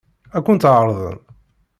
Ad 0.35 0.41
kent-tt-ɛeṛḍen? 0.45 1.17